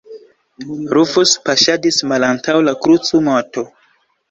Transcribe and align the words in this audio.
Rufus 0.97 1.35
paŝadis 1.51 2.01
malantaŭ 2.13 2.57
la 2.71 2.75
krucumoto. 2.87 3.67